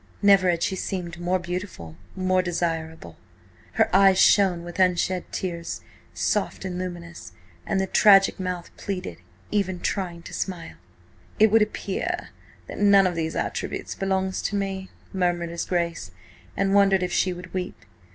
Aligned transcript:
Never 0.23 0.49
had 0.49 0.63
she 0.63 0.75
seemed 0.75 1.19
more 1.19 1.37
beautiful, 1.37 1.95
more 2.15 2.41
desirable. 2.41 3.17
Her 3.73 3.87
eyes 3.95 4.17
shone 4.17 4.63
with 4.63 4.79
unshed 4.79 5.31
tears, 5.31 5.81
soft 6.11 6.65
and 6.65 6.79
luminous, 6.79 7.33
and 7.67 7.79
the 7.79 7.85
tragic 7.85 8.39
mouth 8.39 8.71
pleaded, 8.77 9.19
even 9.51 9.79
trying 9.79 10.23
to 10.23 10.33
smile. 10.33 10.77
"It 11.37 11.51
would 11.51 11.61
appear 11.61 12.29
that 12.65 12.79
none 12.79 13.05
of 13.05 13.13
these 13.13 13.35
attributes 13.35 13.93
belongs 13.93 14.41
to 14.41 14.55
me," 14.55 14.89
murmured 15.13 15.49
his 15.49 15.65
Grace, 15.65 16.09
and 16.57 16.73
wondered 16.73 17.03
if 17.03 17.13
she 17.13 17.31
would 17.31 17.53
weep. 17.53 17.77